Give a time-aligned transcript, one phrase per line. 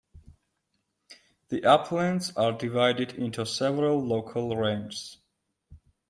[1.49, 5.19] The Uplands are divided into several local ranges.